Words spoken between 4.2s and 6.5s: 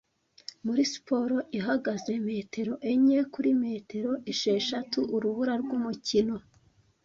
esheshatu Urubura rwumukino